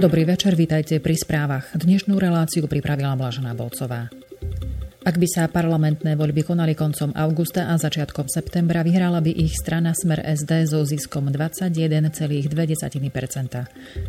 Dobrý 0.00 0.24
večer, 0.24 0.56
vítajte 0.56 0.96
pri 0.96 1.12
správach. 1.12 1.76
Dnešnú 1.76 2.16
reláciu 2.16 2.64
pripravila 2.64 3.20
Blažená 3.20 3.52
Bolcová. 3.52 4.08
Ak 5.04 5.20
by 5.20 5.28
sa 5.28 5.44
parlamentné 5.44 6.16
voľby 6.16 6.40
konali 6.40 6.72
koncom 6.72 7.12
augusta 7.12 7.68
a 7.68 7.76
začiatkom 7.76 8.24
septembra, 8.24 8.80
vyhrala 8.80 9.20
by 9.20 9.28
ich 9.28 9.52
strana 9.60 9.92
Smer 9.92 10.24
SD 10.24 10.72
so 10.72 10.88
ziskom 10.88 11.28
21,2%. 11.28 12.48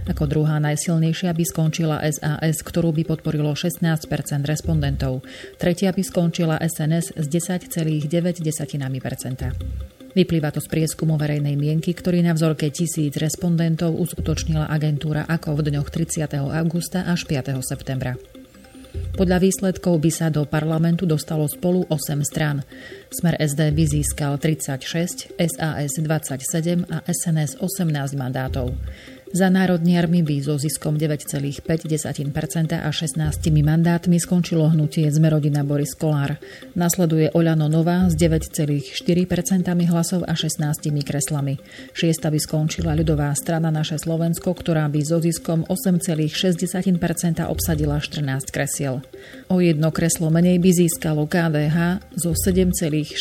Ako 0.07 0.23
druhá 0.31 0.63
najsilnejšia 0.63 1.35
by 1.35 1.43
skončila 1.43 1.99
SAS, 2.07 2.63
ktorú 2.63 2.95
by 2.95 3.11
podporilo 3.11 3.51
16% 3.51 4.07
respondentov. 4.47 5.27
Tretia 5.59 5.91
by 5.91 6.07
skončila 6.07 6.55
SNS 6.55 7.19
s 7.19 7.27
10,9%. 7.27 10.00
Vyplýva 10.11 10.51
to 10.51 10.59
z 10.59 10.67
prieskumu 10.67 11.15
verejnej 11.15 11.55
mienky, 11.55 11.95
ktorý 11.95 12.19
na 12.19 12.35
vzorke 12.35 12.67
tisíc 12.67 13.15
respondentov 13.15 13.95
uskutočnila 13.95 14.67
agentúra 14.67 15.23
ako 15.23 15.55
v 15.55 15.71
dňoch 15.71 15.87
30. 15.87 16.27
augusta 16.35 17.07
až 17.07 17.23
5. 17.23 17.55
septembra. 17.63 18.19
Podľa 19.15 19.39
výsledkov 19.39 20.03
by 20.03 20.11
sa 20.11 20.27
do 20.27 20.43
parlamentu 20.43 21.07
dostalo 21.07 21.47
spolu 21.47 21.87
8 21.87 22.27
strán. 22.27 22.63
Smer 23.07 23.39
SD 23.39 23.71
by 23.71 23.83
získal 23.87 24.35
36, 24.35 25.31
SAS 25.31 25.91
27 25.95 26.91
a 26.91 26.97
SNS 27.07 27.63
18 27.63 28.19
mandátov. 28.19 28.75
Za 29.31 29.47
národniarmi 29.47 30.27
by 30.27 30.43
so 30.43 30.59
ziskom 30.59 30.99
9,5% 30.99 31.63
a 32.75 32.91
16 32.91 33.63
mandátmi 33.63 34.19
skončilo 34.19 34.67
hnutie 34.67 35.07
Zmerodina 35.07 35.63
Boris 35.63 35.95
Kolár. 35.95 36.35
Nasleduje 36.75 37.31
Oľano 37.31 37.71
Nová 37.71 38.11
s 38.11 38.19
9,4% 38.19 38.91
hlasov 39.87 40.27
a 40.27 40.35
16 40.35 40.91
kreslami. 41.07 41.63
Šiesta 41.95 42.27
by 42.27 42.43
skončila 42.43 42.91
ľudová 42.91 43.31
strana 43.31 43.71
Naše 43.71 44.03
Slovensko, 44.03 44.51
ktorá 44.51 44.91
by 44.91 44.99
so 44.99 45.23
ziskom 45.23 45.63
8,6% 45.63 46.91
obsadila 47.47 48.03
14 48.03 48.51
kresiel. 48.51 48.99
O 49.47 49.63
jedno 49.63 49.95
kreslo 49.95 50.27
menej 50.27 50.59
by 50.59 50.75
získalo 50.75 51.23
KDH 51.23 52.03
so 52.19 52.35
7,6%. 52.35 53.15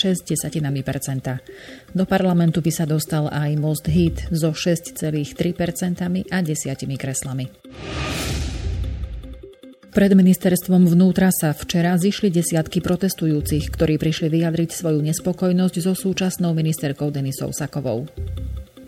Do 1.91 2.07
parlamentu 2.07 2.63
by 2.63 2.71
sa 2.71 2.87
dostal 2.87 3.27
aj 3.27 3.51
Most 3.59 3.91
Hit 3.91 4.31
so 4.31 4.55
6,3% 4.55 5.27
a 6.31 6.39
10 6.39 7.01
kreslami. 7.01 7.51
Pred 9.91 10.15
ministerstvom 10.15 10.87
vnútra 10.87 11.35
sa 11.35 11.51
včera 11.51 11.99
zišli 11.99 12.31
desiatky 12.31 12.79
protestujúcich, 12.79 13.75
ktorí 13.75 13.99
prišli 13.99 14.31
vyjadriť 14.31 14.71
svoju 14.71 15.03
nespokojnosť 15.03 15.77
so 15.83 15.99
súčasnou 15.99 16.55
ministerkou 16.55 17.11
Denisou 17.11 17.51
Sakovou. 17.51 18.07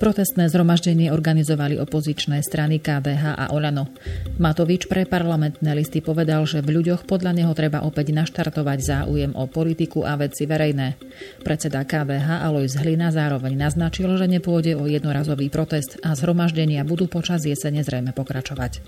Protestné 0.02 0.50
zhromaždenie 0.50 1.14
organizovali 1.14 1.78
opozičné 1.78 2.42
strany 2.42 2.82
KDH 2.82 3.38
a 3.38 3.44
Olano. 3.54 3.86
Matovič 4.34 4.90
pre 4.90 5.06
parlamentné 5.06 5.78
listy 5.78 6.02
povedal, 6.02 6.42
že 6.42 6.58
v 6.58 6.82
ľuďoch 6.82 7.06
podľa 7.06 7.30
neho 7.38 7.54
treba 7.54 7.86
opäť 7.86 8.10
naštartovať 8.10 8.78
záujem 8.82 9.30
o 9.38 9.46
politiku 9.46 10.02
a 10.02 10.18
veci 10.18 10.42
verejné. 10.42 10.98
Predseda 11.46 11.86
KDH 11.86 12.42
Alois 12.42 12.74
Hlina 12.74 13.14
zároveň 13.14 13.54
naznačil, 13.54 14.10
že 14.18 14.26
nepôjde 14.26 14.74
o 14.74 14.90
jednorazový 14.90 15.46
protest 15.54 16.02
a 16.02 16.18
zhromaždenia 16.18 16.82
budú 16.82 17.06
počas 17.06 17.46
jesene 17.46 17.86
zrejme 17.86 18.10
pokračovať. 18.10 18.82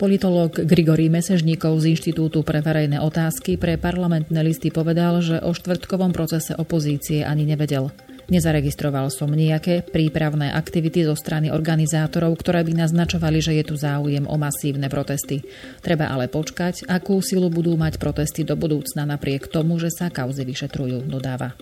Politológ 0.00 0.64
Grigory 0.64 1.12
Mesežníkov 1.12 1.84
z 1.84 1.92
Inštitútu 1.92 2.40
pre 2.40 2.64
verejné 2.64 3.04
otázky 3.04 3.60
pre 3.60 3.76
parlamentné 3.76 4.40
listy 4.40 4.72
povedal, 4.72 5.20
že 5.20 5.36
o 5.44 5.52
štvrtkovom 5.52 6.16
procese 6.16 6.56
opozície 6.56 7.28
ani 7.28 7.44
nevedel. 7.44 7.92
Nezaregistroval 8.30 9.10
som 9.10 9.26
nejaké 9.26 9.82
prípravné 9.82 10.54
aktivity 10.54 11.02
zo 11.02 11.18
strany 11.18 11.50
organizátorov, 11.50 12.38
ktoré 12.38 12.62
by 12.62 12.86
naznačovali, 12.86 13.42
že 13.42 13.58
je 13.58 13.64
tu 13.66 13.74
záujem 13.74 14.22
o 14.22 14.38
masívne 14.38 14.86
protesty. 14.86 15.42
Treba 15.82 16.06
ale 16.14 16.30
počkať, 16.30 16.86
akú 16.86 17.18
silu 17.18 17.50
budú 17.50 17.74
mať 17.74 17.98
protesty 17.98 18.46
do 18.46 18.54
budúcna 18.54 19.02
napriek 19.02 19.50
tomu, 19.50 19.82
že 19.82 19.90
sa 19.90 20.14
kauzy 20.14 20.46
vyšetrujú, 20.46 21.10
dodáva. 21.10 21.58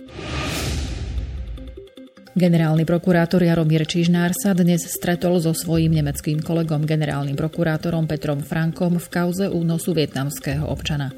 Generálny 2.37 2.85
prokurátor 2.85 3.41
Jaromír 3.41 3.89
Čižnár 3.89 4.37
sa 4.37 4.53
dnes 4.53 4.85
stretol 4.85 5.41
so 5.41 5.57
svojím 5.57 5.97
nemeckým 5.97 6.37
kolegom 6.45 6.85
generálnym 6.85 7.33
prokurátorom 7.33 8.05
Petrom 8.05 8.45
Frankom 8.45 9.01
v 9.01 9.07
kauze 9.09 9.49
únosu 9.49 9.97
vietnamského 9.97 10.69
občana. 10.69 11.09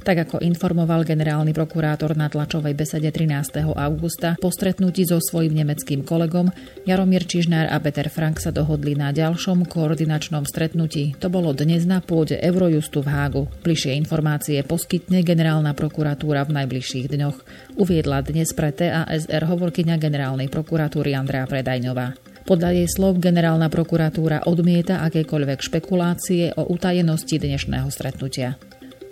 Tak 0.00 0.28
ako 0.28 0.36
informoval 0.40 1.04
generálny 1.04 1.52
prokurátor 1.52 2.16
na 2.16 2.32
tlačovej 2.32 2.72
besede 2.72 3.12
13. 3.12 3.68
augusta, 3.68 4.40
po 4.40 4.48
stretnutí 4.48 5.04
so 5.04 5.20
svojím 5.20 5.60
nemeckým 5.60 6.02
kolegom, 6.06 6.48
Jaromír 6.88 7.28
Čižnár 7.28 7.68
a 7.68 7.76
Peter 7.84 8.08
Frank 8.08 8.40
sa 8.40 8.48
dohodli 8.48 8.96
na 8.96 9.12
ďalšom 9.12 9.68
koordinačnom 9.68 10.48
stretnutí. 10.48 11.14
To 11.20 11.28
bolo 11.28 11.52
dnes 11.52 11.84
na 11.84 12.00
pôde 12.00 12.40
Eurojustu 12.40 13.04
v 13.04 13.12
Hágu. 13.12 13.42
Bližšie 13.60 13.92
informácie 14.00 14.64
poskytne 14.64 15.20
generálna 15.20 15.76
prokuratúra 15.76 16.48
v 16.48 16.64
najbližších 16.64 17.06
dňoch. 17.12 17.36
Uviedla 17.76 18.24
dnes 18.24 18.56
pre 18.56 18.72
TASR 18.72 19.44
hovorkyňa 19.44 20.00
generálnej 20.00 20.48
prokuratúry 20.48 21.12
Andrea 21.12 21.44
Predajňová. 21.44 22.30
Podľa 22.48 22.82
jej 22.82 22.88
slov 22.88 23.20
generálna 23.20 23.68
prokuratúra 23.68 24.48
odmieta 24.48 25.04
akékoľvek 25.06 25.60
špekulácie 25.60 26.56
o 26.56 26.66
utajenosti 26.72 27.36
dnešného 27.38 27.86
stretnutia. 27.92 28.56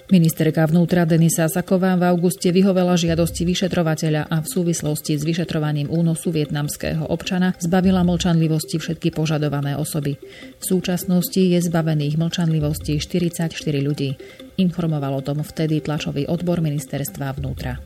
Ministerka 0.09 0.65
vnútra 0.65 1.05
Denisa 1.05 1.45
Saková 1.53 1.93
v 2.01 2.09
auguste 2.09 2.49
vyhovela 2.49 2.97
žiadosti 2.97 3.45
vyšetrovateľa 3.45 4.33
a 4.33 4.41
v 4.41 4.49
súvislosti 4.49 5.21
s 5.21 5.21
vyšetrovaním 5.21 5.93
únosu 5.93 6.33
vietnamského 6.33 7.05
občana 7.13 7.53
zbavila 7.61 8.01
mlčanlivosti 8.09 8.81
všetky 8.81 9.13
požadované 9.13 9.77
osoby. 9.77 10.17
V 10.57 10.65
súčasnosti 10.65 11.37
je 11.37 11.61
zbavených 11.61 12.17
mlčanlivosti 12.17 12.97
44 12.97 13.53
ľudí. 13.85 14.17
Informoval 14.57 15.21
o 15.21 15.23
tom 15.23 15.45
vtedy 15.45 15.85
tlačový 15.85 16.25
odbor 16.25 16.65
ministerstva 16.65 17.37
vnútra. 17.37 17.77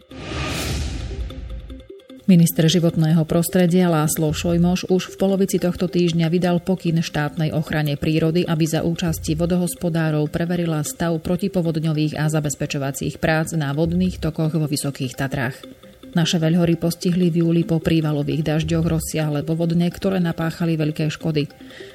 Minister 2.22 2.70
životného 2.70 3.26
prostredia 3.26 3.90
Láslo 3.90 4.30
Šojmoš 4.30 4.86
už 4.86 5.10
v 5.10 5.18
polovici 5.18 5.58
tohto 5.58 5.90
týždňa 5.90 6.30
vydal 6.30 6.62
pokyn 6.62 7.02
štátnej 7.02 7.50
ochrane 7.50 7.98
prírody, 7.98 8.46
aby 8.46 8.62
za 8.62 8.86
účasti 8.86 9.34
vodohospodárov 9.34 10.30
preverila 10.30 10.86
stav 10.86 11.18
protipovodňových 11.18 12.14
a 12.14 12.30
zabezpečovacích 12.30 13.18
prác 13.18 13.58
na 13.58 13.74
vodných 13.74 14.22
tokoch 14.22 14.54
vo 14.54 14.70
Vysokých 14.70 15.18
Tatrách. 15.18 15.66
Naše 16.12 16.36
veľhory 16.36 16.76
postihli 16.76 17.32
v 17.32 17.40
júli 17.40 17.64
po 17.64 17.80
prívalových 17.80 18.44
dažďoch 18.44 18.84
rozsiahle 18.84 19.40
povodne, 19.48 19.88
ktoré 19.88 20.20
napáchali 20.20 20.76
veľké 20.76 21.08
škody. 21.08 21.48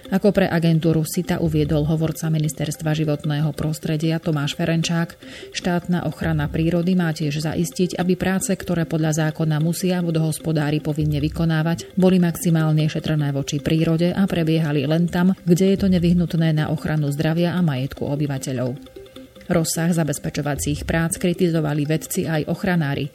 Ako 0.09 0.33
pre 0.33 0.49
agentúru 0.49 1.05
SITA 1.05 1.37
uviedol 1.37 1.85
hovorca 1.85 2.25
Ministerstva 2.33 2.97
životného 2.97 3.53
prostredia 3.53 4.17
Tomáš 4.17 4.57
Ferenčák, 4.57 5.13
štátna 5.53 6.09
ochrana 6.09 6.49
prírody 6.49 6.97
má 6.97 7.13
tiež 7.13 7.45
zaistiť, 7.45 8.01
aby 8.01 8.17
práce, 8.17 8.49
ktoré 8.57 8.89
podľa 8.89 9.29
zákona 9.29 9.61
musia 9.61 10.01
vodohospodári 10.01 10.81
povinne 10.81 11.21
vykonávať, 11.21 11.93
boli 11.93 12.17
maximálne 12.17 12.89
šetrné 12.89 13.29
voči 13.29 13.61
prírode 13.61 14.17
a 14.17 14.25
prebiehali 14.25 14.89
len 14.89 15.05
tam, 15.05 15.37
kde 15.45 15.75
je 15.75 15.77
to 15.77 15.93
nevyhnutné 15.93 16.57
na 16.57 16.73
ochranu 16.73 17.13
zdravia 17.13 17.53
a 17.53 17.61
majetku 17.61 18.01
obyvateľov. 18.01 18.96
Rozsah 19.47 19.95
zabezpečovacích 19.95 20.83
prác 20.83 21.15
kritizovali 21.15 21.87
vedci 21.87 22.27
aj 22.27 22.51
ochranári. 22.51 23.07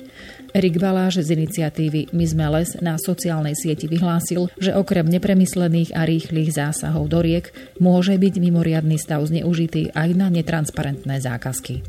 Erik 0.53 0.76
Baláš 0.76 1.25
z 1.25 1.32
iniciatívy 1.37 2.12
My 2.12 2.25
sme 2.28 2.47
les 2.60 2.76
na 2.81 3.00
sociálnej 3.00 3.56
sieti 3.56 3.88
vyhlásil, 3.88 4.53
že 4.60 4.76
okrem 4.76 5.09
nepremyslených 5.09 5.97
a 5.97 6.04
rýchlych 6.04 6.53
zásahov 6.53 7.09
do 7.09 7.25
riek 7.25 7.53
môže 7.81 8.16
byť 8.16 8.34
mimoriadný 8.37 9.00
stav 9.00 9.25
zneužitý 9.25 9.93
aj 9.97 10.09
na 10.12 10.28
netransparentné 10.28 11.20
zákazky. 11.20 11.81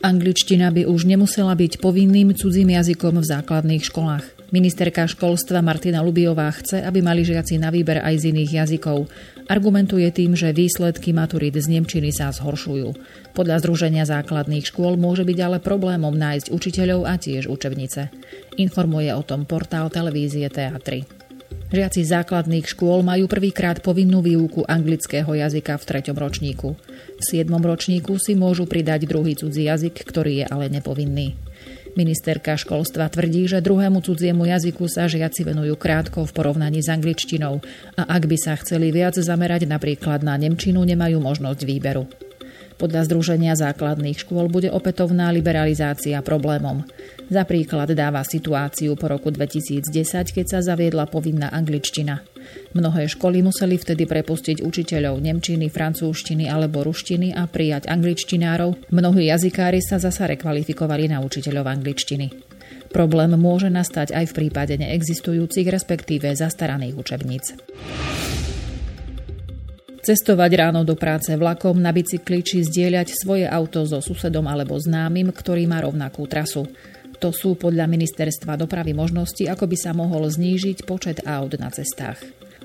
Angličtina 0.00 0.72
by 0.72 0.88
už 0.88 1.04
nemusela 1.04 1.52
byť 1.52 1.76
povinným 1.76 2.32
cudzím 2.32 2.72
jazykom 2.72 3.20
v 3.20 3.28
základných 3.36 3.84
školách. 3.84 4.24
Ministerka 4.48 5.04
školstva 5.04 5.60
Martina 5.60 6.00
Lubiová 6.00 6.48
chce, 6.56 6.80
aby 6.80 7.04
mali 7.04 7.20
žiaci 7.20 7.60
na 7.60 7.68
výber 7.68 8.00
aj 8.00 8.16
z 8.16 8.24
iných 8.32 8.64
jazykov. 8.64 9.12
Argumentuje 9.50 10.06
tým, 10.14 10.38
že 10.38 10.54
výsledky 10.54 11.10
maturít 11.10 11.58
z 11.58 11.66
Nemčiny 11.74 12.14
sa 12.14 12.30
zhoršujú. 12.30 12.94
Podľa 13.34 13.58
Združenia 13.58 14.06
základných 14.06 14.62
škôl 14.62 14.94
môže 14.94 15.26
byť 15.26 15.38
ale 15.42 15.58
problémom 15.58 16.14
nájsť 16.14 16.54
učiteľov 16.54 17.02
a 17.10 17.18
tiež 17.18 17.50
učebnice. 17.50 18.14
Informuje 18.62 19.10
o 19.10 19.26
tom 19.26 19.50
portál 19.50 19.90
televízie 19.90 20.46
TA3. 20.46 21.02
Žiaci 21.74 22.00
základných 22.02 22.66
škôl 22.66 23.02
majú 23.02 23.26
prvýkrát 23.26 23.82
povinnú 23.82 24.22
výuku 24.22 24.62
anglického 24.70 25.34
jazyka 25.34 25.82
v 25.82 25.86
treťom 25.86 26.14
ročníku. 26.14 26.78
V 27.18 27.22
siedmom 27.22 27.62
ročníku 27.62 28.22
si 28.22 28.38
môžu 28.38 28.70
pridať 28.70 29.10
druhý 29.10 29.34
cudzí 29.34 29.66
jazyk, 29.66 29.98
ktorý 30.06 30.42
je 30.42 30.46
ale 30.46 30.70
nepovinný. 30.70 31.34
Ministerka 31.98 32.54
školstva 32.54 33.10
tvrdí, 33.10 33.50
že 33.50 33.58
druhému 33.58 34.02
cudziemu 34.02 34.46
jazyku 34.46 34.86
sa 34.86 35.10
žiaci 35.10 35.42
venujú 35.42 35.74
krátko 35.74 36.22
v 36.22 36.34
porovnaní 36.34 36.82
s 36.82 36.88
angličtinou 36.90 37.58
a 37.98 38.02
ak 38.06 38.30
by 38.30 38.36
sa 38.38 38.54
chceli 38.58 38.94
viac 38.94 39.18
zamerať 39.18 39.66
napríklad 39.66 40.22
na 40.22 40.38
nemčinu, 40.38 40.86
nemajú 40.86 41.18
možnosť 41.18 41.66
výberu. 41.66 42.06
Podľa 42.80 43.12
Združenia 43.12 43.52
základných 43.60 44.24
škôl 44.24 44.48
bude 44.48 44.72
opätovná 44.72 45.28
liberalizácia 45.28 46.16
problémom. 46.24 46.80
Za 47.28 47.44
príklad 47.44 47.92
dáva 47.92 48.24
situáciu 48.24 48.96
po 48.96 49.12
roku 49.12 49.28
2010, 49.28 49.92
keď 50.32 50.46
sa 50.48 50.58
zaviedla 50.64 51.04
povinná 51.04 51.52
angličtina. 51.52 52.24
Mnohé 52.76 53.10
školy 53.10 53.42
museli 53.42 53.76
vtedy 53.76 54.06
prepustiť 54.06 54.62
učiteľov 54.62 55.18
nemčiny, 55.18 55.66
francúzštiny 55.68 56.46
alebo 56.46 56.86
ruštiny 56.86 57.34
a 57.34 57.46
prijať 57.50 57.90
angličtinárov. 57.90 58.90
Mnohí 58.94 59.28
jazykári 59.28 59.82
sa 59.82 59.98
zasa 59.98 60.30
rekvalifikovali 60.30 61.10
na 61.10 61.18
učiteľov 61.24 61.66
angličtiny. 61.66 62.50
Problém 62.90 63.30
môže 63.38 63.70
nastať 63.70 64.10
aj 64.10 64.34
v 64.34 64.36
prípade 64.36 64.74
neexistujúcich, 64.74 65.70
respektíve 65.70 66.26
zastaraných 66.34 66.98
učebníc. 66.98 67.44
Cestovať 70.00 70.50
ráno 70.56 70.80
do 70.82 70.96
práce 70.96 71.28
vlakom, 71.36 71.76
na 71.76 71.92
bicykli 71.92 72.40
či 72.40 72.64
zdieľať 72.64 73.14
svoje 73.14 73.44
auto 73.44 73.84
so 73.84 74.00
susedom 74.00 74.48
alebo 74.48 74.74
známym, 74.80 75.28
ktorý 75.28 75.68
má 75.68 75.84
rovnakú 75.84 76.24
trasu. 76.24 76.66
To 77.20 77.30
sú 77.36 77.52
podľa 77.52 77.84
ministerstva 77.84 78.56
dopravy 78.56 78.96
možnosti, 78.96 79.44
ako 79.44 79.68
by 79.68 79.76
sa 79.76 79.92
mohol 79.92 80.24
znížiť 80.24 80.88
počet 80.88 81.20
aut 81.28 81.52
na 81.60 81.68
cestách. 81.68 82.16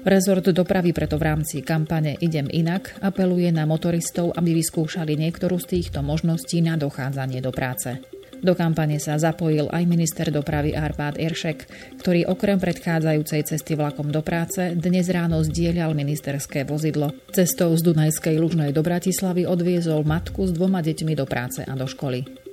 Rezort 0.05 0.45
dopravy 0.47 0.93
preto 0.93 1.17
v 1.17 1.27
rámci 1.27 1.65
kampane 1.65 2.15
Idem 2.21 2.45
inak 2.47 2.95
apeluje 3.01 3.49
na 3.51 3.65
motoristov, 3.65 4.31
aby 4.37 4.55
vyskúšali 4.55 5.17
niektorú 5.17 5.57
z 5.59 5.75
týchto 5.75 6.05
možností 6.05 6.61
na 6.61 6.77
dochádzanie 6.77 7.41
do 7.41 7.49
práce. 7.49 7.99
Do 8.45 8.53
kampane 8.53 9.01
sa 9.01 9.17
zapojil 9.17 9.65
aj 9.73 9.83
minister 9.89 10.29
dopravy 10.29 10.77
Arpád 10.77 11.17
Iršek, 11.17 11.65
ktorý 11.97 12.29
okrem 12.29 12.61
predchádzajúcej 12.61 13.41
cesty 13.49 13.73
vlakom 13.73 14.13
do 14.13 14.21
práce 14.21 14.77
dnes 14.77 15.09
ráno 15.09 15.41
zdieľal 15.41 15.97
ministerské 15.97 16.61
vozidlo. 16.69 17.09
Cestou 17.33 17.73
z 17.73 17.81
Dunajskej 17.81 18.37
Lužnej 18.37 18.69
do 18.69 18.85
Bratislavy 18.85 19.49
odviezol 19.49 20.05
matku 20.05 20.45
s 20.45 20.53
dvoma 20.53 20.85
deťmi 20.85 21.17
do 21.17 21.25
práce 21.25 21.65
a 21.65 21.73
do 21.73 21.89
školy. 21.89 22.44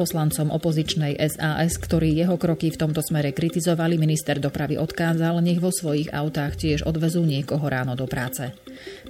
Poslancom 0.00 0.48
opozičnej 0.48 1.20
SAS, 1.28 1.76
ktorí 1.76 2.16
jeho 2.16 2.40
kroky 2.40 2.72
v 2.72 2.80
tomto 2.80 3.04
smere 3.04 3.36
kritizovali, 3.36 4.00
minister 4.00 4.40
dopravy 4.40 4.80
odkázal, 4.80 5.44
nech 5.44 5.60
vo 5.60 5.68
svojich 5.68 6.08
autách 6.08 6.56
tiež 6.56 6.88
odvezú 6.88 7.20
niekoho 7.20 7.68
ráno 7.68 7.92
do 7.92 8.08
práce. 8.08 8.56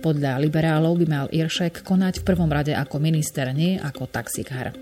Podľa 0.02 0.42
liberálov 0.42 0.98
by 0.98 1.06
mal 1.06 1.26
Iršek 1.30 1.86
konať 1.86 2.26
v 2.26 2.26
prvom 2.26 2.50
rade 2.50 2.74
ako 2.74 2.98
minister, 2.98 3.54
nie 3.54 3.78
ako 3.78 4.10
taxikár. 4.10 4.74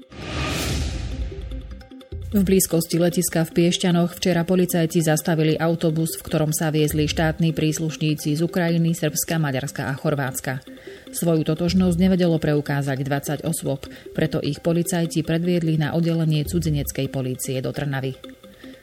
V 2.29 2.45
blízkosti 2.45 3.01
letiska 3.01 3.41
v 3.49 3.57
Piešťanoch 3.57 4.13
včera 4.13 4.45
policajti 4.45 5.01
zastavili 5.01 5.57
autobus, 5.57 6.13
v 6.21 6.29
ktorom 6.29 6.53
sa 6.53 6.69
viezli 6.69 7.09
štátni 7.09 7.57
príslušníci 7.57 8.37
z 8.37 8.45
Ukrajiny, 8.45 8.93
Srbska, 8.93 9.41
Maďarska 9.41 9.89
a 9.89 9.97
Chorvátska. 9.97 10.61
Svoju 11.09 11.41
totožnosť 11.49 11.97
nevedelo 11.97 12.37
preukázať 12.37 13.01
20 13.01 13.49
osôb, 13.49 13.89
preto 14.13 14.45
ich 14.45 14.61
policajti 14.61 15.25
predviedli 15.25 15.81
na 15.81 15.97
oddelenie 15.97 16.45
cudzineckej 16.45 17.09
polície 17.09 17.65
do 17.65 17.73
Trnavy. 17.73 18.21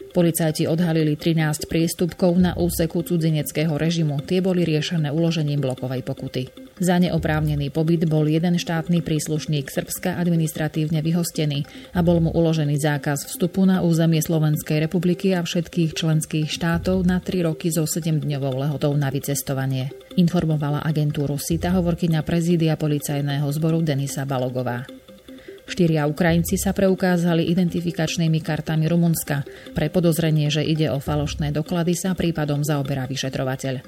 Policajti 0.09 0.65
odhalili 0.65 1.13
13 1.13 1.69
priestupkov 1.69 2.41
na 2.41 2.57
úseku 2.57 3.05
cudzineckého 3.05 3.77
režimu. 3.77 4.25
Tie 4.25 4.41
boli 4.41 4.65
riešené 4.65 5.13
uložením 5.13 5.61
blokovej 5.61 6.01
pokuty. 6.01 6.64
Za 6.75 6.99
neoprávnený 6.99 7.71
pobyt 7.71 8.03
bol 8.03 8.27
jeden 8.27 8.59
štátny 8.59 8.99
príslušník 8.99 9.71
Srbska 9.71 10.19
administratívne 10.19 10.99
vyhostený 10.99 11.63
a 11.95 12.03
bol 12.03 12.19
mu 12.19 12.35
uložený 12.35 12.75
zákaz 12.75 13.31
vstupu 13.31 13.63
na 13.63 13.79
územie 13.79 14.19
Slovenskej 14.19 14.83
republiky 14.83 15.31
a 15.31 15.39
všetkých 15.39 15.95
členských 15.95 16.51
štátov 16.51 17.07
na 17.07 17.23
3 17.23 17.47
roky 17.47 17.71
so 17.71 17.87
7-dňovou 17.87 18.59
lehotou 18.59 18.91
na 18.99 19.07
vycestovanie. 19.07 19.95
Informovala 20.19 20.83
agentúru 20.83 21.39
SITA 21.39 21.71
hovorkyňa 21.79 22.19
prezídia 22.27 22.75
policajného 22.75 23.47
zboru 23.55 23.79
Denisa 23.79 24.27
Balogová. 24.27 24.83
Štyria 25.65 26.05
Ukrajinci 26.05 26.61
sa 26.61 26.77
preukázali 26.77 27.49
identifikačnými 27.55 28.37
kartami 28.43 28.85
Rumunska. 28.85 29.47
Pre 29.73 29.87
podozrenie, 29.89 30.53
že 30.53 30.61
ide 30.61 30.93
o 30.93 31.01
falošné 31.01 31.49
doklady, 31.49 31.97
sa 31.97 32.13
prípadom 32.13 32.61
zaoberá 32.61 33.09
vyšetrovateľ. 33.09 33.81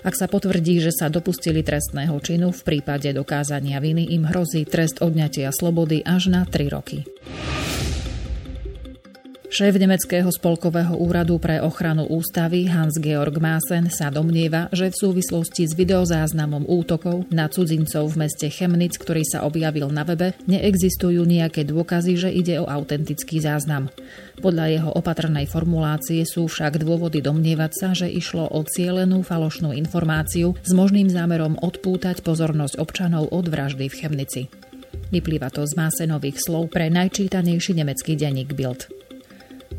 Ak 0.00 0.16
sa 0.16 0.26
potvrdí, 0.26 0.80
že 0.80 0.96
sa 0.96 1.12
dopustili 1.12 1.60
trestného 1.60 2.16
činu, 2.24 2.56
v 2.56 2.62
prípade 2.64 3.12
dokázania 3.12 3.84
viny 3.84 4.16
im 4.16 4.24
hrozí 4.24 4.64
trest 4.64 5.04
odňatia 5.04 5.52
slobody 5.52 6.00
až 6.00 6.32
na 6.32 6.48
3 6.48 6.72
roky. 6.72 7.04
Šéf 9.50 9.74
Nemeckého 9.74 10.30
spolkového 10.30 10.94
úradu 10.94 11.42
pre 11.42 11.58
ochranu 11.58 12.06
ústavy 12.06 12.70
Hans-Georg 12.70 13.34
Maassen 13.42 13.90
sa 13.90 14.06
domnieva, 14.06 14.70
že 14.70 14.94
v 14.94 15.00
súvislosti 15.02 15.66
s 15.66 15.74
videozáznamom 15.74 16.70
útokov 16.70 17.26
na 17.34 17.50
cudzincov 17.50 18.14
v 18.14 18.30
meste 18.30 18.46
Chemnitz, 18.46 18.94
ktorý 18.94 19.26
sa 19.26 19.42
objavil 19.42 19.90
na 19.90 20.06
webe, 20.06 20.38
neexistujú 20.46 21.26
nejaké 21.26 21.66
dôkazy, 21.66 22.14
že 22.14 22.30
ide 22.30 22.62
o 22.62 22.70
autentický 22.70 23.42
záznam. 23.42 23.90
Podľa 24.38 24.66
jeho 24.70 24.90
opatrnej 24.94 25.50
formulácie 25.50 26.22
sú 26.22 26.46
však 26.46 26.78
dôvody 26.78 27.18
domnievať 27.18 27.72
sa, 27.74 27.88
že 27.90 28.06
išlo 28.06 28.46
o 28.54 28.62
cielenú 28.62 29.26
falošnú 29.26 29.74
informáciu 29.74 30.54
s 30.62 30.70
možným 30.70 31.10
zámerom 31.10 31.58
odpútať 31.58 32.22
pozornosť 32.22 32.78
občanov 32.78 33.34
od 33.34 33.50
vraždy 33.50 33.90
v 33.90 33.98
Chemnici. 33.98 34.42
Vyplýva 35.10 35.50
to 35.50 35.66
z 35.66 35.74
Másenových 35.74 36.38
slov 36.38 36.70
pre 36.70 36.86
najčítanejší 36.86 37.74
nemecký 37.74 38.14
denník 38.14 38.54
Bild. 38.54 38.99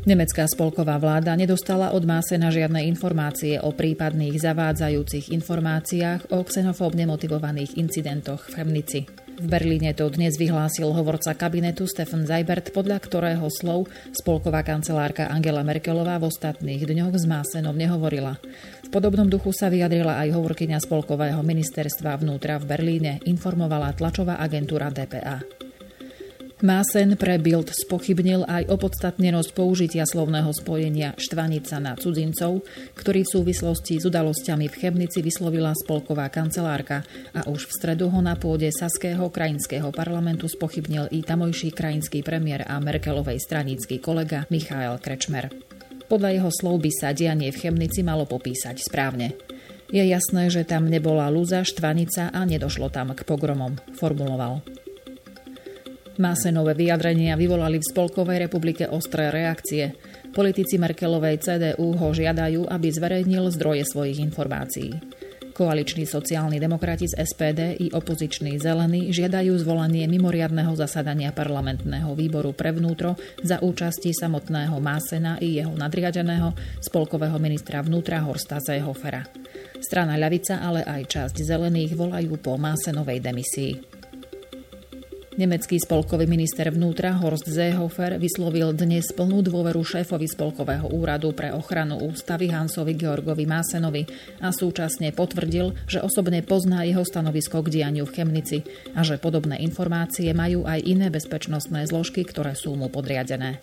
Nemecká 0.02 0.50
spolková 0.50 0.98
vláda 0.98 1.36
nedostala 1.38 1.94
od 1.94 2.02
Másena 2.02 2.50
žiadne 2.50 2.82
informácie 2.90 3.60
o 3.62 3.70
prípadných 3.70 4.34
zavádzajúcich 4.34 5.30
informáciách 5.30 6.34
o 6.34 6.42
xenofóbne 6.42 7.06
motivovaných 7.06 7.78
incidentoch 7.78 8.50
v 8.50 8.54
Chemnici. 8.58 9.00
V 9.42 9.46
Berlíne 9.48 9.96
to 9.96 10.10
dnes 10.12 10.36
vyhlásil 10.36 10.92
hovorca 10.92 11.32
kabinetu 11.32 11.88
Stefan 11.88 12.28
Seibert, 12.28 12.68
podľa 12.70 13.00
ktorého 13.00 13.48
slov 13.48 13.88
spolková 14.12 14.60
kancelárka 14.60 15.30
Angela 15.30 15.64
Merkelová 15.64 16.20
v 16.20 16.28
ostatných 16.28 16.84
dňoch 16.84 17.16
s 17.16 17.24
Másenom 17.24 17.72
nehovorila. 17.72 18.36
V 18.84 18.88
podobnom 18.92 19.24
duchu 19.24 19.54
sa 19.56 19.72
vyjadrila 19.72 20.20
aj 20.20 20.36
hovorkyňa 20.36 20.78
spolkového 20.84 21.40
ministerstva 21.40 22.20
vnútra 22.20 22.60
v 22.60 22.68
Berlíne, 22.68 23.12
informovala 23.24 23.96
tlačová 23.96 24.36
agentúra 24.36 24.92
DPA. 24.92 25.40
Másen 26.62 27.18
pre 27.18 27.42
Bild 27.42 27.74
spochybnil 27.74 28.46
aj 28.46 28.70
opodstatnenosť 28.70 29.50
použitia 29.50 30.06
slovného 30.06 30.46
spojenia 30.54 31.10
štvanica 31.18 31.82
na 31.82 31.98
cudzincov, 31.98 32.62
ktorý 32.94 33.26
v 33.26 33.32
súvislosti 33.34 33.98
s 33.98 34.06
udalosťami 34.06 34.70
v 34.70 34.78
Chebnici 34.78 35.26
vyslovila 35.26 35.74
spolková 35.74 36.30
kancelárka 36.30 37.02
a 37.34 37.50
už 37.50 37.66
v 37.66 37.74
stredu 37.82 38.06
ho 38.14 38.22
na 38.22 38.38
pôde 38.38 38.70
Saského 38.70 39.26
krajinského 39.26 39.90
parlamentu 39.90 40.46
spochybnil 40.46 41.10
i 41.10 41.26
tamojší 41.26 41.74
krajinský 41.74 42.22
premiér 42.22 42.62
a 42.70 42.78
Merkelovej 42.78 43.42
stranícky 43.42 43.98
kolega 43.98 44.46
Michael 44.46 45.02
Krečmer. 45.02 45.50
Podľa 46.06 46.30
jeho 46.30 46.50
slov 46.54 46.78
by 46.78 46.94
sa 46.94 47.10
dianie 47.10 47.50
v 47.50 47.58
Chemnici 47.58 48.06
malo 48.06 48.22
popísať 48.22 48.78
správne. 48.78 49.34
Je 49.90 50.06
jasné, 50.06 50.46
že 50.46 50.62
tam 50.62 50.86
nebola 50.86 51.26
lúza, 51.26 51.66
štvanica 51.66 52.30
a 52.30 52.40
nedošlo 52.46 52.86
tam 52.86 53.10
k 53.18 53.26
pogromom, 53.26 53.82
formuloval. 53.98 54.62
Másenové 56.22 56.78
vyjadrenia 56.78 57.34
vyvolali 57.34 57.82
v 57.82 57.88
Spolkovej 57.90 58.46
republike 58.46 58.86
ostré 58.86 59.34
reakcie. 59.34 59.98
Politici 60.30 60.78
Merkelovej 60.78 61.42
CDU 61.42 61.98
ho 61.98 62.08
žiadajú, 62.14 62.70
aby 62.70 62.88
zverejnil 62.94 63.50
zdroje 63.50 63.82
svojich 63.90 64.22
informácií. 64.22 64.94
Koaliční 65.52 66.06
sociálni 66.06 66.56
demokrati 66.56 67.04
z 67.04 67.26
SPD 67.28 67.76
i 67.76 67.92
opoziční 67.92 68.56
zelení 68.56 69.12
žiadajú 69.12 69.52
zvolanie 69.60 70.08
mimoriadného 70.08 70.72
zasadania 70.78 71.28
parlamentného 71.28 72.16
výboru 72.16 72.56
pre 72.56 72.72
vnútro 72.72 73.20
za 73.44 73.60
účasti 73.60 74.16
samotného 74.16 74.80
Másena 74.80 75.36
i 75.44 75.60
jeho 75.60 75.76
nadriadeného 75.76 76.56
spolkového 76.80 77.36
ministra 77.36 77.84
vnútra 77.84 78.24
Horsta 78.24 78.64
Zehofera. 78.64 79.28
Strana 79.82 80.16
ľavica, 80.16 80.64
ale 80.64 80.88
aj 80.88 81.02
časť 81.04 81.36
zelených 81.44 81.98
volajú 81.98 82.32
po 82.40 82.56
Másenovej 82.56 83.20
demisii. 83.20 83.91
Nemecký 85.32 85.80
spolkový 85.80 86.28
minister 86.28 86.68
vnútra 86.68 87.16
Horst 87.16 87.48
Seehofer 87.48 88.20
vyslovil 88.20 88.76
dnes 88.76 89.08
plnú 89.16 89.40
dôveru 89.40 89.80
šéfovi 89.80 90.28
spolkového 90.28 90.92
úradu 90.92 91.32
pre 91.32 91.48
ochranu 91.48 91.96
ústavy 92.04 92.52
Hansovi 92.52 92.92
Georgovi 92.92 93.48
Másenovi 93.48 94.04
a 94.44 94.52
súčasne 94.52 95.08
potvrdil, 95.16 95.72
že 95.88 96.04
osobne 96.04 96.44
pozná 96.44 96.84
jeho 96.84 97.00
stanovisko 97.00 97.64
k 97.64 97.80
dianiu 97.80 98.04
v 98.04 98.12
Chemnici 98.12 98.58
a 98.92 99.00
že 99.00 99.16
podobné 99.16 99.56
informácie 99.64 100.28
majú 100.36 100.68
aj 100.68 100.84
iné 100.84 101.08
bezpečnostné 101.08 101.88
zložky, 101.88 102.28
ktoré 102.28 102.52
sú 102.52 102.76
mu 102.76 102.92
podriadené. 102.92 103.56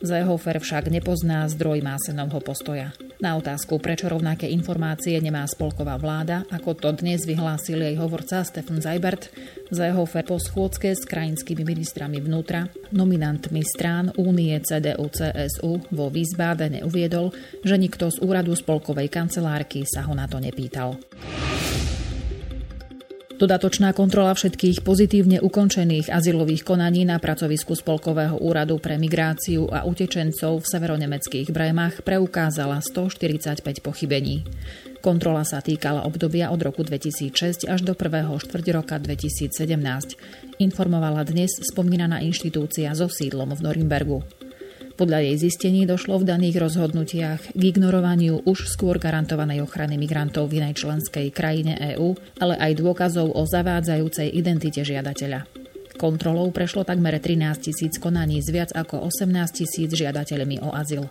Seehofer 0.00 0.56
však 0.62 0.88
nepozná 0.88 1.44
zdroj 1.50 1.84
Másenovho 1.84 2.40
postoja. 2.40 2.96
Na 3.20 3.36
otázku, 3.36 3.76
prečo 3.76 4.08
rovnaké 4.08 4.48
informácie 4.48 5.20
nemá 5.20 5.44
spolková 5.44 6.00
vláda, 6.00 6.48
ako 6.48 6.72
to 6.72 6.88
dnes 6.96 7.28
vyhlásil 7.28 7.76
jej 7.84 7.92
hovorca 8.00 8.40
Stefan 8.40 8.80
Seibert, 8.80 9.28
Seehofer 9.68 10.24
po 10.24 10.40
schôdzke 10.40 10.96
s 10.96 11.04
krajinskými 11.04 11.60
ministrami 11.60 12.16
vnútra, 12.16 12.72
nominantmi 12.96 13.60
strán 13.60 14.08
Únie 14.16 14.56
CDU-CSU 14.56 15.92
vo 15.92 16.06
Wiesbadene 16.08 16.80
uviedol, 16.80 17.36
že 17.60 17.76
nikto 17.76 18.08
z 18.08 18.24
úradu 18.24 18.56
spolkovej 18.56 19.12
kancelárky 19.12 19.84
sa 19.84 20.08
ho 20.08 20.16
na 20.16 20.24
to 20.24 20.40
nepýtal. 20.40 20.96
Dodatočná 23.40 23.96
kontrola 23.96 24.36
všetkých 24.36 24.84
pozitívne 24.84 25.40
ukončených 25.40 26.12
azylových 26.12 26.60
konaní 26.60 27.08
na 27.08 27.16
pracovisku 27.16 27.72
Spolkového 27.72 28.36
úradu 28.36 28.76
pre 28.76 29.00
migráciu 29.00 29.64
a 29.72 29.88
utečencov 29.88 30.60
v 30.60 30.68
severonemeckých 30.68 31.48
Brémach 31.48 32.04
preukázala 32.04 32.84
145 32.84 33.80
pochybení. 33.80 34.44
Kontrola 35.00 35.48
sa 35.48 35.64
týkala 35.64 36.04
obdobia 36.04 36.52
od 36.52 36.60
roku 36.60 36.84
2006 36.84 37.64
až 37.64 37.80
do 37.80 37.96
prvého 37.96 38.36
štvrť 38.36 38.66
roka 38.76 39.00
2017. 39.00 39.56
Informovala 40.60 41.24
dnes 41.24 41.56
spomínaná 41.64 42.20
inštitúcia 42.20 42.92
so 42.92 43.08
sídlom 43.08 43.56
v 43.56 43.64
Norimbergu. 43.64 44.20
Podľa 45.00 45.32
jej 45.32 45.48
zistení 45.48 45.88
došlo 45.88 46.20
v 46.20 46.28
daných 46.28 46.60
rozhodnutiach 46.60 47.56
k 47.56 47.62
ignorovaniu 47.72 48.44
už 48.44 48.68
skôr 48.68 49.00
garantovanej 49.00 49.64
ochrany 49.64 49.96
migrantov 49.96 50.52
v 50.52 50.60
inej 50.60 50.84
členskej 50.84 51.32
krajine 51.32 51.96
EÚ, 51.96 52.20
ale 52.36 52.60
aj 52.60 52.84
dôkazov 52.84 53.32
o 53.32 53.48
zavádzajúcej 53.48 54.28
identite 54.28 54.84
žiadateľa. 54.84 55.48
Kontrolou 55.96 56.52
prešlo 56.52 56.84
takmer 56.84 57.16
13 57.16 57.64
tisíc 57.64 57.96
konaní 57.96 58.44
z 58.44 58.52
viac 58.52 58.70
ako 58.76 59.08
18 59.08 59.64
tisíc 59.64 59.88
žiadateľmi 59.88 60.60
o 60.60 60.76
azyl. 60.76 61.08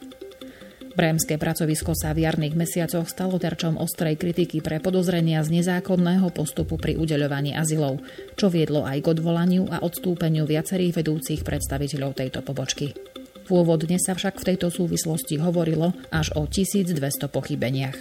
Brémske 0.93 1.41
pracovisko 1.41 1.97
sa 1.97 2.13
v 2.13 2.29
jarných 2.29 2.53
mesiacoch 2.53 3.09
stalo 3.09 3.41
terčom 3.41 3.73
ostrej 3.81 4.21
kritiky 4.21 4.61
pre 4.61 4.77
podozrenia 4.77 5.41
z 5.41 5.49
nezákonného 5.49 6.29
postupu 6.29 6.77
pri 6.77 6.93
udeľovaní 6.93 7.57
azylov, 7.57 8.05
čo 8.37 8.53
viedlo 8.53 8.85
aj 8.85 9.01
k 9.01 9.17
odvolaniu 9.17 9.65
a 9.73 9.81
odstúpeniu 9.81 10.45
viacerých 10.45 10.93
vedúcich 11.01 11.41
predstaviteľov 11.41 12.13
tejto 12.13 12.45
pobočky. 12.45 13.08
Pôvodne 13.49 13.97
sa 13.97 14.13
však 14.13 14.45
v 14.45 14.53
tejto 14.53 14.69
súvislosti 14.69 15.41
hovorilo 15.41 15.97
až 16.13 16.29
o 16.37 16.45
1200 16.45 17.01
pochybeniach. 17.33 17.97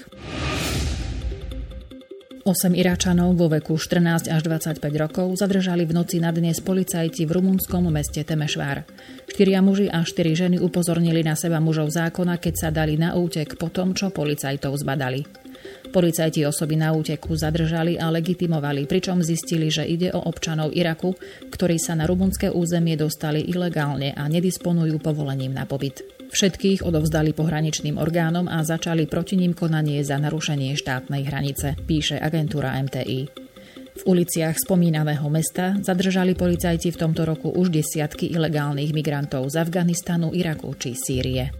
8 2.44 2.72
Iračanov 2.72 3.36
vo 3.36 3.48
veku 3.48 3.76
14 3.76 4.28
až 4.28 4.40
25 4.44 4.80
rokov 4.96 5.36
zadržali 5.36 5.84
v 5.88 5.92
noci 5.92 6.16
na 6.16 6.32
dnes 6.32 6.60
policajti 6.60 7.28
v 7.28 7.32
rumunskom 7.32 7.88
meste 7.88 8.24
Temešvár. 8.24 8.84
Štyria 9.28 9.60
muži 9.60 9.88
a 9.88 10.04
štyri 10.04 10.32
ženy 10.32 10.56
upozornili 10.60 11.20
na 11.20 11.36
seba 11.36 11.60
mužov 11.60 11.92
zákona, 11.92 12.40
keď 12.40 12.54
sa 12.56 12.68
dali 12.68 12.96
na 12.96 13.16
útek 13.16 13.56
po 13.60 13.68
tom, 13.68 13.92
čo 13.92 14.08
policajtov 14.08 14.76
zbadali. 14.80 15.47
Policajti 15.88 16.44
osoby 16.44 16.76
na 16.76 16.92
úteku 16.92 17.32
zadržali 17.32 17.96
a 17.96 18.12
legitimovali, 18.12 18.84
pričom 18.84 19.24
zistili, 19.24 19.72
že 19.72 19.88
ide 19.88 20.12
o 20.12 20.20
občanov 20.20 20.76
Iraku, 20.76 21.16
ktorí 21.48 21.80
sa 21.80 21.96
na 21.96 22.04
rumunské 22.04 22.52
územie 22.52 22.94
dostali 22.94 23.40
ilegálne 23.48 24.12
a 24.12 24.28
nedisponujú 24.28 25.00
povolením 25.00 25.56
na 25.56 25.64
pobyt. 25.64 26.04
Všetkých 26.28 26.84
odovzdali 26.84 27.32
pohraničným 27.32 27.96
orgánom 27.96 28.52
a 28.52 28.60
začali 28.60 29.08
proti 29.08 29.40
ním 29.40 29.56
konanie 29.56 30.04
za 30.04 30.20
narušenie 30.20 30.76
štátnej 30.76 31.24
hranice, 31.24 31.72
píše 31.88 32.20
agentúra 32.20 32.76
MTI. 32.84 33.48
V 33.98 34.02
uliciach 34.06 34.60
spomínaného 34.60 35.26
mesta 35.26 35.74
zadržali 35.80 36.36
policajti 36.36 36.94
v 36.94 37.00
tomto 37.00 37.26
roku 37.26 37.50
už 37.50 37.72
desiatky 37.72 38.30
ilegálnych 38.30 38.94
migrantov 38.94 39.50
z 39.50 39.58
Afganistanu, 39.58 40.30
Iraku 40.36 40.70
či 40.78 40.94
Sýrie. 40.94 41.50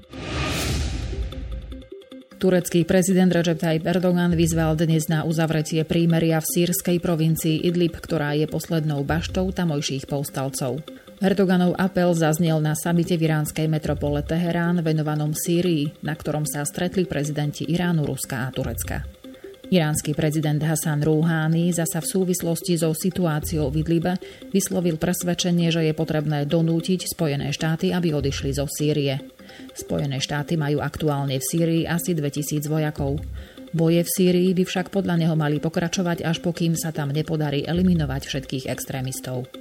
Turecký 2.39 2.87
prezident 2.87 3.35
Recep 3.35 3.59
Tayyip 3.59 3.83
Erdogan 3.83 4.31
vyzval 4.31 4.79
dnes 4.79 5.11
na 5.11 5.27
uzavretie 5.27 5.83
prímeria 5.83 6.39
v 6.39 6.47
sírskej 6.47 7.03
provincii 7.03 7.67
Idlib, 7.67 7.99
ktorá 7.99 8.31
je 8.39 8.47
poslednou 8.47 9.03
baštou 9.03 9.51
tamojších 9.51 10.07
povstalcov. 10.07 10.79
Erdoganov 11.19 11.75
apel 11.75 12.15
zaznel 12.15 12.63
na 12.63 12.79
samite 12.79 13.19
v 13.19 13.27
iránskej 13.27 13.67
metropole 13.67 14.23
Teherán 14.23 14.79
venovanom 14.87 15.35
Sýrii, 15.35 15.91
na 16.07 16.15
ktorom 16.15 16.47
sa 16.47 16.63
stretli 16.63 17.11
prezidenti 17.11 17.67
Iránu, 17.67 18.07
Ruska 18.07 18.47
a 18.47 18.55
Turecka. 18.55 19.18
Iránsky 19.69 20.17
prezident 20.17 20.57
Hasan 20.65 21.05
Rouhani 21.05 21.69
zasa 21.77 22.01
v 22.01 22.09
súvislosti 22.09 22.81
so 22.81 22.97
situáciou 22.97 23.69
v 23.69 23.85
Idlibe 23.85 24.17
vyslovil 24.49 24.97
presvedčenie, 24.97 25.69
že 25.69 25.85
je 25.85 25.93
potrebné 25.93 26.49
donútiť 26.49 27.05
Spojené 27.05 27.53
štáty, 27.53 27.93
aby 27.93 28.17
odišli 28.17 28.57
zo 28.57 28.65
Sýrie. 28.65 29.21
Spojené 29.77 30.25
štáty 30.25 30.57
majú 30.57 30.81
aktuálne 30.81 31.37
v 31.37 31.45
Sýrii 31.45 31.83
asi 31.85 32.17
2000 32.17 32.65
vojakov. 32.65 33.21
Boje 33.77 34.09
v 34.09 34.11
Sýrii 34.17 34.57
by 34.57 34.65
však 34.65 34.89
podľa 34.89 35.21
neho 35.21 35.37
mali 35.37 35.61
pokračovať, 35.61 36.25
až 36.25 36.41
pokým 36.41 36.73
sa 36.73 36.89
tam 36.89 37.13
nepodarí 37.13 37.69
eliminovať 37.69 38.25
všetkých 38.25 38.73
extrémistov. 38.73 39.53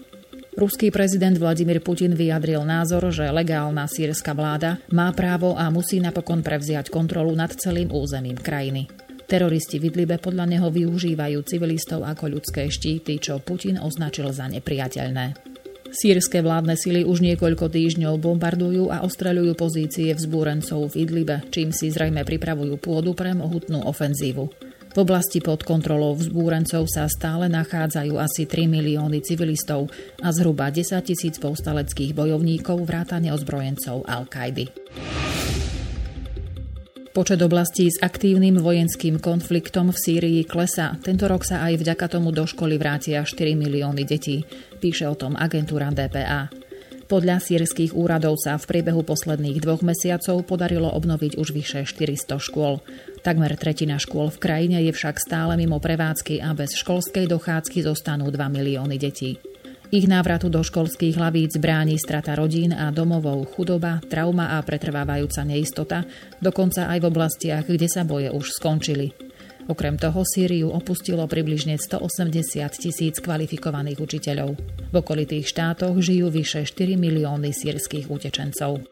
Ruský 0.55 0.87
prezident 0.87 1.35
Vladimír 1.35 1.83
Putin 1.83 2.15
vyjadril 2.15 2.63
názor, 2.63 3.11
že 3.11 3.27
legálna 3.27 3.91
sírska 3.91 4.31
vláda 4.31 4.79
má 4.87 5.11
právo 5.11 5.53
a 5.59 5.67
musí 5.67 5.99
napokon 5.99 6.39
prevziať 6.39 6.87
kontrolu 6.87 7.35
nad 7.35 7.51
celým 7.51 7.91
územím 7.91 8.39
krajiny. 8.39 9.06
Teroristi 9.27 9.75
v 9.75 9.91
Idlibe 9.91 10.15
podľa 10.23 10.47
neho 10.47 10.71
využívajú 10.71 11.43
civilistov 11.43 12.07
ako 12.07 12.39
ľudské 12.39 12.71
štíty, 12.71 13.19
čo 13.19 13.43
Putin 13.43 13.75
označil 13.75 14.31
za 14.31 14.47
nepriateľné. 14.47 15.35
Sýrske 15.91 16.39
vládne 16.39 16.79
sily 16.79 17.03
už 17.03 17.19
niekoľko 17.23 17.67
týždňov 17.67 18.23
bombardujú 18.23 18.87
a 18.87 19.03
ostreľujú 19.03 19.53
pozície 19.59 20.15
vzbúrencov 20.15 20.95
v 20.95 21.03
Idlibe, 21.03 21.43
čím 21.51 21.75
si 21.75 21.91
zrejme 21.91 22.23
pripravujú 22.23 22.79
pôdu 22.79 23.11
pre 23.11 23.35
mohutnú 23.35 23.83
ofenzívu. 23.83 24.47
V 24.95 24.97
oblasti 25.05 25.43
pod 25.43 25.61
kontrolou 25.67 26.15
vzbúrencov 26.15 26.87
sa 26.87 27.05
stále 27.11 27.51
nachádzajú 27.51 28.15
asi 28.17 28.47
3 28.47 28.65
milióny 28.65 29.21
civilistov 29.21 29.91
a 30.23 30.31
zhruba 30.31 30.71
10 30.71 31.03
tisíc 31.03 31.35
povstaleckých 31.37 32.15
bojovníkov 32.15 32.79
vrátane 32.87 33.29
ozbrojencov 33.35 34.07
Al-Kaidy. 34.07 34.71
Počet 37.17 37.41
oblastí 37.41 37.89
s 37.89 37.97
aktívnym 37.97 38.61
vojenským 38.61 39.17
konfliktom 39.17 39.89
v 39.89 39.97
Sýrii 39.97 40.41
klesá. 40.45 41.01
Tento 41.01 41.25
rok 41.25 41.49
sa 41.49 41.65
aj 41.65 41.81
vďaka 41.81 42.13
tomu 42.13 42.29
do 42.29 42.45
školy 42.45 42.77
vrátia 42.77 43.25
4 43.25 43.57
milióny 43.57 44.05
detí, 44.05 44.45
píše 44.77 45.09
o 45.09 45.17
tom 45.17 45.33
agentúra 45.33 45.89
DPA. 45.89 46.53
Podľa 47.09 47.41
sírskych 47.41 47.97
úradov 47.97 48.37
sa 48.37 48.61
v 48.61 48.69
priebehu 48.69 49.01
posledných 49.01 49.57
dvoch 49.57 49.81
mesiacov 49.81 50.45
podarilo 50.45 50.93
obnoviť 50.93 51.41
už 51.41 51.57
vyše 51.57 51.89
400 51.89 52.37
škôl. 52.37 52.85
Takmer 53.25 53.57
tretina 53.57 53.97
škôl 53.97 54.29
v 54.29 54.37
krajine 54.37 54.77
je 54.85 54.93
však 54.93 55.17
stále 55.17 55.57
mimo 55.57 55.81
prevádzky 55.81 56.45
a 56.45 56.53
bez 56.53 56.77
školskej 56.77 57.25
dochádzky 57.25 57.81
zostanú 57.81 58.29
2 58.29 58.37
milióny 58.45 59.01
detí. 59.01 59.41
Ich 59.87 60.03
návratu 60.03 60.51
do 60.51 60.59
školských 60.59 61.15
hlavíc 61.15 61.55
bráni 61.63 61.95
strata 61.95 62.35
rodín 62.35 62.75
a 62.75 62.91
domovou, 62.91 63.47
chudoba, 63.47 64.03
trauma 64.03 64.59
a 64.59 64.59
pretrvávajúca 64.59 65.47
neistota, 65.47 66.03
dokonca 66.43 66.91
aj 66.91 66.99
v 66.99 67.07
oblastiach, 67.07 67.63
kde 67.63 67.87
sa 67.87 68.03
boje 68.03 68.27
už 68.27 68.51
skončili. 68.59 69.15
Okrem 69.71 69.95
toho 69.95 70.27
Sýriu 70.27 70.75
opustilo 70.75 71.23
približne 71.23 71.79
180 71.79 72.67
tisíc 72.75 73.15
kvalifikovaných 73.23 73.99
učiteľov. 74.03 74.59
V 74.91 74.95
okolitých 74.95 75.47
štátoch 75.55 75.95
žijú 76.03 76.35
vyše 76.35 76.67
4 76.67 76.99
milióny 76.99 77.55
sírskych 77.55 78.11
utečencov. 78.11 78.83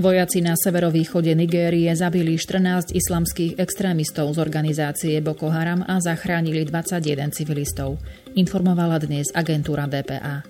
Vojaci 0.00 0.40
na 0.40 0.56
severovýchode 0.56 1.36
Nigérie 1.36 1.92
zabili 1.92 2.40
14 2.40 2.96
islamských 2.96 3.60
extrémistov 3.60 4.32
z 4.32 4.38
organizácie 4.40 5.20
Boko 5.20 5.52
Haram 5.52 5.84
a 5.84 6.00
zachránili 6.00 6.64
21 6.64 7.28
civilistov, 7.28 8.00
informovala 8.32 8.96
dnes 9.04 9.28
agentúra 9.36 9.84
DPA. 9.84 10.48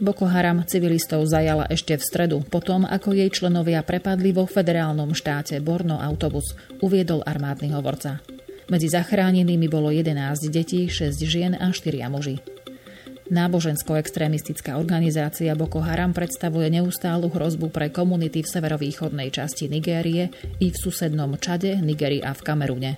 Boko 0.00 0.24
Haram 0.24 0.64
civilistov 0.64 1.28
zajala 1.28 1.68
ešte 1.68 2.00
v 2.00 2.06
stredu, 2.08 2.40
potom 2.40 2.88
ako 2.88 3.12
jej 3.12 3.28
členovia 3.28 3.84
prepadli 3.84 4.32
vo 4.32 4.48
federálnom 4.48 5.12
štáte 5.12 5.60
Borno 5.60 6.00
autobus, 6.00 6.56
uviedol 6.80 7.20
armádny 7.20 7.76
hovorca. 7.76 8.24
Medzi 8.72 8.88
zachránenými 8.88 9.68
bolo 9.68 9.92
11 9.92 10.48
detí, 10.48 10.88
6 10.88 11.20
žien 11.28 11.52
a 11.52 11.68
4 11.68 12.00
muži. 12.08 12.40
Nábožensko-extrémistická 13.30 14.74
organizácia 14.74 15.54
Boko 15.54 15.78
Haram 15.78 16.10
predstavuje 16.10 16.66
neustálu 16.66 17.30
hrozbu 17.30 17.70
pre 17.70 17.86
komunity 17.94 18.42
v 18.42 18.50
severovýchodnej 18.50 19.30
časti 19.30 19.70
Nigérie 19.70 20.34
i 20.58 20.66
v 20.68 20.76
susednom 20.76 21.38
Čade, 21.38 21.78
Nigerii 21.78 22.26
a 22.26 22.34
v 22.34 22.42
Kamerune. 22.42 22.92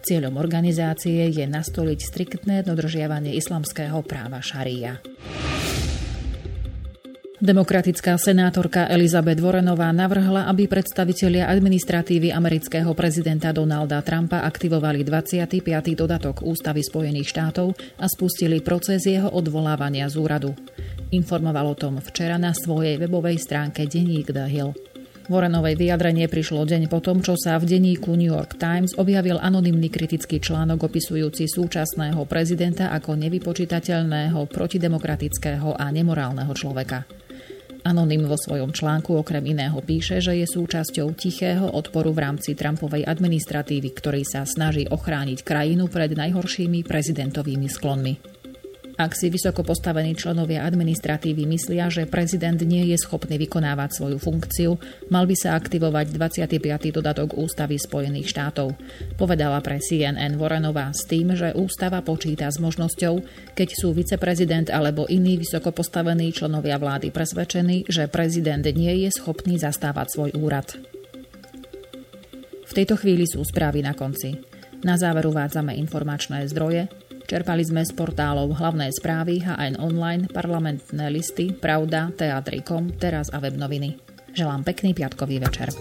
Cieľom 0.00 0.40
organizácie 0.40 1.28
je 1.28 1.44
nastoliť 1.44 1.98
striktné 2.00 2.64
dodržiavanie 2.64 3.36
islamského 3.36 4.00
práva 4.00 4.40
šaria. 4.40 4.96
Demokratická 7.36 8.16
senátorka 8.16 8.88
Elizabeth 8.88 9.44
Warrenová 9.44 9.92
navrhla, 9.92 10.48
aby 10.48 10.64
predstavitelia 10.64 11.52
administratívy 11.52 12.32
amerického 12.32 12.88
prezidenta 12.96 13.52
Donalda 13.52 14.00
Trumpa 14.00 14.40
aktivovali 14.40 15.04
25. 15.04 15.60
dodatok 15.92 16.40
Ústavy 16.40 16.80
Spojených 16.80 17.28
štátov 17.28 17.76
a 18.00 18.08
spustili 18.08 18.64
proces 18.64 19.04
jeho 19.04 19.28
odvolávania 19.28 20.08
z 20.08 20.16
úradu. 20.16 20.56
Informoval 21.12 21.76
o 21.76 21.76
tom 21.76 22.00
včera 22.00 22.40
na 22.40 22.56
svojej 22.56 22.96
webovej 22.96 23.36
stránke 23.36 23.84
denník 23.84 24.32
The 24.32 24.48
Hill. 24.48 24.72
Warrenovej 25.28 25.76
vyjadrenie 25.76 26.32
prišlo 26.32 26.64
deň 26.64 26.88
po 26.88 27.04
tom, 27.04 27.20
čo 27.20 27.36
sa 27.36 27.60
v 27.60 27.68
denníku 27.68 28.16
New 28.16 28.32
York 28.32 28.56
Times 28.56 28.96
objavil 28.96 29.36
anonymný 29.36 29.92
kritický 29.92 30.40
článok 30.40 30.88
opisujúci 30.88 31.52
súčasného 31.52 32.24
prezidenta 32.24 32.88
ako 32.96 33.12
nevypočítateľného, 33.20 34.40
protidemokratického 34.48 35.76
a 35.76 35.84
nemorálneho 35.92 36.56
človeka. 36.56 37.25
Anonym 37.86 38.26
vo 38.26 38.34
svojom 38.34 38.74
článku 38.74 39.14
okrem 39.14 39.46
iného 39.46 39.78
píše, 39.78 40.18
že 40.18 40.34
je 40.34 40.42
súčasťou 40.42 41.14
tichého 41.14 41.70
odporu 41.70 42.10
v 42.10 42.26
rámci 42.26 42.58
Trumpovej 42.58 43.06
administratívy, 43.06 43.94
ktorý 43.94 44.26
sa 44.26 44.42
snaží 44.42 44.90
ochrániť 44.90 45.46
krajinu 45.46 45.86
pred 45.86 46.10
najhoršími 46.10 46.82
prezidentovými 46.82 47.70
sklonmi. 47.70 48.35
Ak 48.96 49.12
si 49.12 49.28
vysoko 49.28 49.60
postavení 49.60 50.16
členovia 50.16 50.64
administratívy 50.64 51.44
myslia, 51.44 51.92
že 51.92 52.08
prezident 52.08 52.56
nie 52.64 52.80
je 52.88 52.96
schopný 52.96 53.36
vykonávať 53.36 53.92
svoju 53.92 54.16
funkciu, 54.16 54.80
mal 55.12 55.28
by 55.28 55.36
sa 55.36 55.52
aktivovať 55.52 56.16
25. 56.16 56.96
dodatok 56.96 57.36
Ústavy 57.36 57.76
Spojených 57.76 58.32
štátov. 58.32 58.72
Povedala 59.20 59.60
pre 59.60 59.84
CNN 59.84 60.40
Warrenová 60.40 60.96
s 60.96 61.04
tým, 61.04 61.36
že 61.36 61.52
ústava 61.52 62.00
počíta 62.00 62.48
s 62.48 62.56
možnosťou, 62.56 63.20
keď 63.52 63.68
sú 63.76 63.92
viceprezident 63.92 64.72
alebo 64.72 65.04
iní 65.12 65.36
vysoko 65.36 65.76
postavení 65.76 66.32
členovia 66.32 66.80
vlády 66.80 67.12
presvedčení, 67.12 67.84
že 67.92 68.08
prezident 68.08 68.64
nie 68.64 69.04
je 69.04 69.12
schopný 69.12 69.60
zastávať 69.60 70.06
svoj 70.08 70.30
úrad. 70.40 70.72
V 72.64 72.72
tejto 72.72 72.96
chvíli 72.96 73.28
sú 73.28 73.44
správy 73.44 73.84
na 73.84 73.92
konci. 73.92 74.40
Na 74.80 74.96
záver 74.96 75.28
uvádzame 75.28 75.76
informačné 75.76 76.48
zdroje, 76.48 76.88
Čerpali 77.26 77.66
sme 77.66 77.82
z 77.82 77.90
portálov 77.90 78.54
hlavné 78.54 78.86
správy, 78.94 79.42
HN 79.42 79.82
Online, 79.82 80.30
parlamentné 80.30 81.10
listy, 81.10 81.50
Pravda, 81.50 82.14
Teatrikom, 82.14 82.94
Teraz 83.02 83.34
a 83.34 83.42
web 83.42 83.58
noviny. 83.58 83.98
Želám 84.30 84.62
pekný 84.62 84.94
piatkový 84.94 85.42
večer. 85.42 85.74